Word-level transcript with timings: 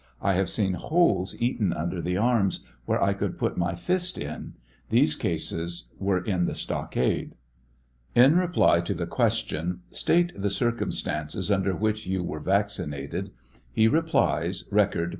I 0.19 0.33
have 0.33 0.49
seen 0.49 0.73
holes 0.73 1.39
eaten 1.39 1.71
under 1.71 2.01
the 2.01 2.17
arms, 2.17 2.61
where 2.85 2.99
I 3.03 3.13
could 3.13 3.37
put 3.37 3.55
my 3.55 3.75
fist 3.75 4.17
in; 4.17 4.55
these 4.89 5.15
cases 5.15 5.93
were 5.99 6.17
in 6.23 6.47
the 6.47 6.55
stockade. 6.55 7.35
In 8.15 8.35
reply 8.35 8.79
to 8.81 8.95
the 8.95 9.05
question," 9.05 9.81
State 9.91 10.33
the 10.35 10.49
circumstances 10.49 11.51
under 11.51 11.75
which 11.75 12.07
you 12.07 12.23
were 12.23 12.39
Taccinated," 12.41 13.29
he 13.71 13.87
replies, 13.87 14.63
(Record, 14.71 15.09
p. 15.09 15.09